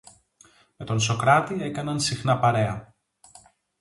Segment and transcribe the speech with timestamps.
[0.77, 2.93] Με τον Σωκράτη έκανα συχνά παρέα